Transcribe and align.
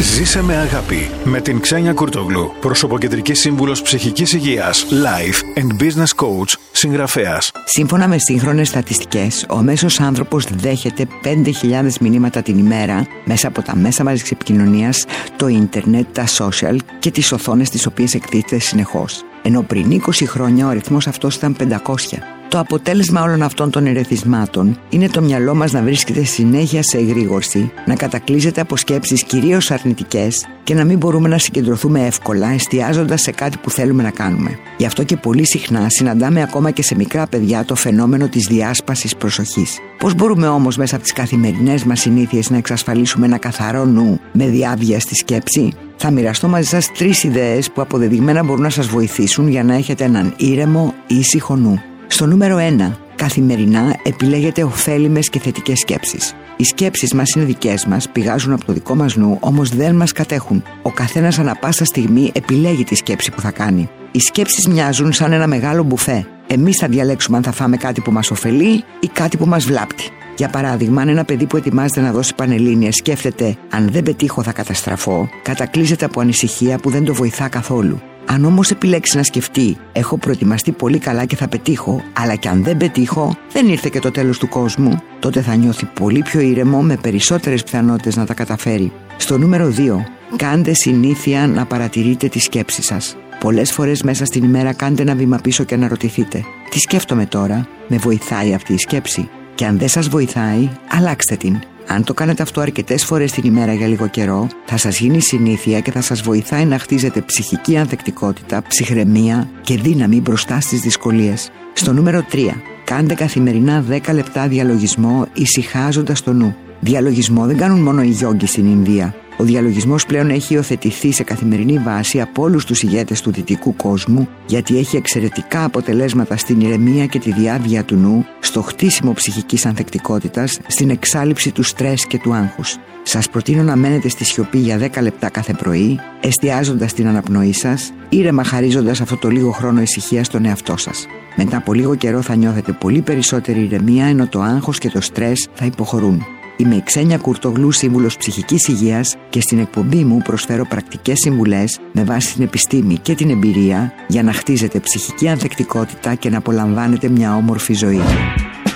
Ζήσε 0.00 0.42
με 0.42 0.56
αγάπη 0.56 1.10
με 1.24 1.40
την 1.40 1.60
Ξένια 1.60 1.92
Κουρτογλου, 1.92 2.52
προσωποκεντρική 2.60 3.34
σύμβουλος 3.34 3.82
ψυχικής 3.82 4.32
υγείας, 4.32 4.86
life 4.90 5.60
and 5.60 5.82
business 5.82 6.24
coach, 6.24 6.52
συγγραφέας. 6.72 7.52
Σύμφωνα 7.64 8.08
με 8.08 8.18
σύγχρονες 8.18 8.68
στατιστικές, 8.68 9.46
ο 9.48 9.56
μέσος 9.56 10.00
άνθρωπος 10.00 10.44
δέχεται 10.44 11.06
5.000 11.22 11.98
μηνύματα 12.00 12.42
την 12.42 12.58
ημέρα 12.58 13.06
μέσα 13.24 13.48
από 13.48 13.62
τα 13.62 13.76
μέσα 13.76 14.04
μαζικής 14.04 14.30
επικοινωνίας, 14.30 15.04
το 15.36 15.46
ίντερνετ, 15.46 16.06
τα 16.12 16.24
social 16.38 16.76
και 16.98 17.10
τις 17.10 17.32
οθόνες 17.32 17.70
τις 17.70 17.86
οποίες 17.86 18.14
εκδίδεται 18.14 18.58
συνεχώς. 18.58 19.22
Ενώ 19.42 19.62
πριν 19.62 19.90
20 19.90 20.26
χρόνια 20.26 20.66
ο 20.66 20.68
αριθμός 20.68 21.06
αυτός 21.06 21.34
ήταν 21.34 21.56
500. 21.58 22.37
Το 22.48 22.58
αποτέλεσμα 22.58 23.22
όλων 23.22 23.42
αυτών 23.42 23.70
των 23.70 23.86
ερεθισμάτων 23.86 24.78
είναι 24.88 25.08
το 25.08 25.22
μυαλό 25.22 25.54
μας 25.54 25.72
να 25.72 25.82
βρίσκεται 25.82 26.24
συνέχεια 26.24 26.82
σε 26.82 26.98
εγρήγορση, 26.98 27.72
να 27.86 27.94
κατακλείζεται 27.94 28.60
από 28.60 28.76
σκέψεις 28.76 29.22
κυρίως 29.22 29.70
αρνητικές 29.70 30.46
και 30.64 30.74
να 30.74 30.84
μην 30.84 30.98
μπορούμε 30.98 31.28
να 31.28 31.38
συγκεντρωθούμε 31.38 32.06
εύκολα 32.06 32.48
εστιάζοντας 32.48 33.20
σε 33.20 33.30
κάτι 33.30 33.56
που 33.62 33.70
θέλουμε 33.70 34.02
να 34.02 34.10
κάνουμε. 34.10 34.58
Γι' 34.76 34.86
αυτό 34.86 35.04
και 35.04 35.16
πολύ 35.16 35.46
συχνά 35.46 35.86
συναντάμε 35.88 36.42
ακόμα 36.42 36.70
και 36.70 36.82
σε 36.82 36.94
μικρά 36.94 37.26
παιδιά 37.26 37.64
το 37.64 37.74
φαινόμενο 37.74 38.28
της 38.28 38.46
διάσπασης 38.46 39.16
προσοχής. 39.16 39.78
Πώς 39.98 40.14
μπορούμε 40.14 40.48
όμως 40.48 40.76
μέσα 40.76 40.94
από 40.94 41.04
τις 41.04 41.12
καθημερινές 41.12 41.84
μας 41.84 42.00
συνήθειες 42.00 42.50
να 42.50 42.56
εξασφαλίσουμε 42.56 43.26
ένα 43.26 43.38
καθαρό 43.38 43.84
νου 43.84 44.20
με 44.32 44.46
διάβια 44.46 45.00
στη 45.00 45.14
σκέψη; 45.14 45.72
Θα 45.96 46.10
μοιραστώ 46.10 46.48
μαζί 46.48 46.68
σας 46.68 46.92
τρεις 46.92 47.24
ιδέες 47.24 47.70
που 47.70 47.80
αποδεδειγμένα 47.80 48.44
μπορούν 48.44 48.62
να 48.62 48.70
σας 48.70 48.86
βοηθήσουν 48.86 49.48
για 49.48 49.64
να 49.64 49.74
έχετε 49.74 50.04
έναν 50.04 50.34
ήρεμο, 50.36 50.94
ήσυχο 51.06 51.56
νου. 51.56 51.82
Στο 52.10 52.26
νούμερο 52.26 52.56
1. 52.56 52.96
Καθημερινά 53.14 53.96
επιλέγετε 54.02 54.62
ωφέλιμες 54.62 55.28
και 55.30 55.38
θετικές 55.38 55.78
σκέψεις. 55.78 56.34
Οι 56.56 56.64
σκέψεις 56.64 57.12
μας 57.12 57.30
είναι 57.30 57.44
δικές 57.44 57.86
μας, 57.86 58.08
πηγάζουν 58.08 58.52
από 58.52 58.64
το 58.64 58.72
δικό 58.72 58.94
μας 58.94 59.16
νου, 59.16 59.36
όμως 59.40 59.68
δεν 59.68 59.94
μας 59.94 60.12
κατέχουν. 60.12 60.62
Ο 60.82 60.90
καθένας 60.90 61.38
ανα 61.38 61.54
πάσα 61.54 61.84
στιγμή 61.84 62.30
επιλέγει 62.34 62.84
τη 62.84 62.94
σκέψη 62.94 63.30
που 63.30 63.40
θα 63.40 63.50
κάνει. 63.50 63.88
Οι 64.12 64.20
σκέψεις 64.20 64.66
μοιάζουν 64.66 65.12
σαν 65.12 65.32
ένα 65.32 65.46
μεγάλο 65.46 65.82
μπουφέ. 65.82 66.26
Εμείς 66.46 66.76
θα 66.76 66.88
διαλέξουμε 66.88 67.36
αν 67.36 67.42
θα 67.42 67.52
φάμε 67.52 67.76
κάτι 67.76 68.00
που 68.00 68.12
μας 68.12 68.30
ωφελεί 68.30 68.84
ή 69.00 69.06
κάτι 69.12 69.36
που 69.36 69.46
μας 69.46 69.64
βλάπτει. 69.64 70.04
Για 70.36 70.48
παράδειγμα, 70.48 71.02
αν 71.02 71.08
ένα 71.08 71.24
παιδί 71.24 71.46
που 71.46 71.56
ετοιμάζεται 71.56 72.00
να 72.00 72.12
δώσει 72.12 72.34
πανελίνε 72.34 72.90
σκέφτεται 72.90 73.56
αν 73.70 73.88
δεν 73.90 74.02
πετύχω 74.02 74.42
θα 74.42 74.52
καταστραφώ, 74.52 75.28
κατακλείζεται 75.42 76.04
από 76.04 76.20
ανησυχία 76.20 76.78
που 76.78 76.90
δεν 76.90 77.04
το 77.04 77.14
βοηθά 77.14 77.48
καθόλου. 77.48 78.00
Αν 78.30 78.44
όμως 78.44 78.70
επιλέξεις 78.70 79.14
να 79.14 79.22
σκεφτεί, 79.22 79.76
έχω 79.92 80.18
προετοιμαστεί 80.18 80.72
πολύ 80.72 80.98
καλά 80.98 81.24
και 81.24 81.36
θα 81.36 81.48
πετύχω, 81.48 82.02
αλλά 82.12 82.34
και 82.34 82.48
αν 82.48 82.62
δεν 82.62 82.76
πετύχω, 82.76 83.36
δεν 83.52 83.68
ήρθε 83.68 83.88
και 83.88 83.98
το 83.98 84.10
τέλος 84.10 84.38
του 84.38 84.48
κόσμου, 84.48 85.02
τότε 85.18 85.40
θα 85.42 85.54
νιώθει 85.54 85.84
πολύ 85.84 86.22
πιο 86.22 86.40
ήρεμο 86.40 86.82
με 86.82 86.96
περισσότερες 86.96 87.62
πιθανότητες 87.62 88.16
να 88.16 88.26
τα 88.26 88.34
καταφέρει. 88.34 88.92
Στο 89.16 89.38
νούμερο 89.38 89.72
2. 89.76 90.04
Κάντε 90.36 90.72
συνήθεια 90.74 91.46
να 91.46 91.66
παρατηρείτε 91.66 92.28
τι 92.28 92.38
σκέψει 92.38 92.82
σας. 92.82 93.16
Πολλές 93.40 93.72
φορές 93.72 94.02
μέσα 94.02 94.24
στην 94.24 94.44
ημέρα 94.44 94.72
κάντε 94.72 95.02
ένα 95.02 95.14
βήμα 95.14 95.38
πίσω 95.42 95.64
και 95.64 95.74
αναρωτηθείτε: 95.74 96.44
Τι 96.70 96.78
σκέφτομαι 96.78 97.26
τώρα, 97.26 97.68
με 97.88 97.96
βοηθάει 97.96 98.54
αυτή 98.54 98.72
η 98.72 98.78
σκέψη; 98.78 99.28
Και 99.54 99.64
αν 99.64 99.78
δεν 99.78 99.88
σας 99.88 100.08
βοηθάει, 100.08 100.68
αλλάξτε 100.90 101.36
την. 101.36 101.58
Αν 101.90 102.04
το 102.04 102.14
κάνετε 102.14 102.42
αυτό 102.42 102.60
αρκετές 102.60 103.04
φορές 103.04 103.32
την 103.32 103.44
ημέρα 103.44 103.72
για 103.72 103.86
λίγο 103.86 104.06
καιρό, 104.08 104.46
θα 104.64 104.76
σας 104.76 105.00
γίνει 105.00 105.20
συνήθεια 105.20 105.80
και 105.80 105.90
θα 105.90 106.00
σας 106.00 106.20
βοηθάει 106.20 106.64
να 106.64 106.78
χτίζετε 106.78 107.20
ψυχική 107.20 107.76
ανθεκτικότητα, 107.76 108.62
ψυχραιμία 108.68 109.48
και 109.60 109.76
δύναμη 109.76 110.20
μπροστά 110.20 110.60
στις 110.60 110.80
δυσκολίες. 110.80 111.50
Στο 111.72 111.92
νούμερο 111.92 112.24
3. 112.32 112.62
Κάντε 112.84 113.14
καθημερινά 113.14 113.84
10 113.90 114.12
λεπτά 114.12 114.48
διαλογισμό 114.48 115.26
ησυχάζοντας 115.34 116.22
το 116.22 116.32
νου. 116.32 116.56
Διαλογισμό 116.80 117.46
δεν 117.46 117.56
κάνουν 117.56 117.80
μόνο 117.80 118.02
οι 118.02 118.08
γιόγκοι 118.08 118.46
στην 118.46 118.66
Ινδία. 118.66 119.14
Ο 119.40 119.44
διαλογισμός 119.44 120.06
πλέον 120.06 120.30
έχει 120.30 120.54
υιοθετηθεί 120.54 121.12
σε 121.12 121.22
καθημερινή 121.22 121.78
βάση 121.78 122.20
από 122.20 122.42
όλους 122.42 122.64
τους 122.64 122.82
ηγέτες 122.82 123.20
του 123.20 123.30
δυτικού 123.30 123.76
κόσμου, 123.76 124.28
γιατί 124.46 124.78
έχει 124.78 124.96
εξαιρετικά 124.96 125.64
αποτελέσματα 125.64 126.36
στην 126.36 126.60
ηρεμία 126.60 127.06
και 127.06 127.18
τη 127.18 127.32
διάβια 127.32 127.84
του 127.84 127.96
νου, 127.96 128.24
στο 128.40 128.62
χτίσιμο 128.62 129.12
ψυχικής 129.12 129.66
ανθεκτικότητας, 129.66 130.58
στην 130.66 130.90
εξάλληψη 130.90 131.52
του 131.52 131.62
στρες 131.62 132.06
και 132.06 132.18
του 132.18 132.32
άγχους. 132.32 132.76
Σας 133.02 133.28
προτείνω 133.28 133.62
να 133.62 133.76
μένετε 133.76 134.08
στη 134.08 134.24
σιωπή 134.24 134.58
για 134.58 134.78
10 134.78 135.02
λεπτά 135.02 135.28
κάθε 135.28 135.52
πρωί, 135.52 135.98
εστιάζοντας 136.20 136.92
την 136.92 137.06
αναπνοή 137.06 137.52
σας, 137.52 137.92
ήρεμα 138.08 138.44
χαρίζοντας 138.44 139.00
αυτό 139.00 139.16
το 139.16 139.28
λίγο 139.28 139.50
χρόνο 139.50 139.80
ησυχίας 139.80 140.26
στον 140.26 140.44
εαυτό 140.44 140.76
σας. 140.76 141.06
Μετά 141.36 141.56
από 141.56 141.72
λίγο 141.72 141.94
καιρό 141.94 142.22
θα 142.22 142.34
νιώθετε 142.34 142.72
πολύ 142.72 143.00
περισσότερη 143.00 143.60
ηρεμία, 143.60 144.06
ενώ 144.06 144.26
το 144.26 144.40
άγχος 144.40 144.78
και 144.78 144.88
το 144.88 145.00
στρες 145.00 145.48
θα 145.54 145.64
υποχωρούν. 145.64 146.37
Είμαι 146.60 146.74
η 146.74 146.82
Ξένια 146.84 147.18
Κουρτογλού, 147.18 147.70
σύμβουλος 147.70 148.16
ψυχικής 148.16 148.68
υγείας 148.68 149.16
και 149.28 149.40
στην 149.40 149.58
εκπομπή 149.58 150.04
μου 150.04 150.18
προσφέρω 150.24 150.66
πρακτικές 150.66 151.18
συμβουλές 151.18 151.80
με 151.92 152.04
βάση 152.04 152.34
την 152.34 152.44
επιστήμη 152.44 152.98
και 152.98 153.14
την 153.14 153.30
εμπειρία 153.30 153.92
για 154.08 154.22
να 154.22 154.32
χτίζετε 154.32 154.80
ψυχική 154.80 155.28
ανθεκτικότητα 155.28 156.14
και 156.14 156.30
να 156.30 156.38
απολαμβάνετε 156.38 157.08
μια 157.08 157.36
όμορφη 157.36 157.74
ζωή. 157.74 158.00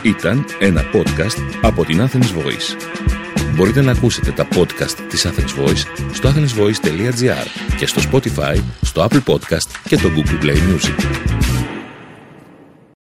Ήταν 0.03 0.45
ένα 0.61 0.83
podcast 0.93 1.43
από 1.63 1.85
την 1.85 2.01
Athens 2.01 2.39
Voice. 2.39 2.77
Μπορείτε 3.55 3.83
να 3.83 3.91
ακούσετε 3.91 4.31
τα 4.31 4.49
podcast 4.55 4.97
της 5.09 5.27
Athens 5.27 5.65
Voice 5.65 5.85
στο 6.13 6.29
athensvoice.gr 6.29 7.47
και 7.77 7.87
στο 7.87 8.03
Spotify, 8.11 8.57
στο 8.83 9.07
Apple 9.11 9.33
Podcast 9.33 9.71
και 9.89 9.97
το 9.97 10.11
Google 10.17 10.45
Play 10.45 10.57
Music. 10.57 11.42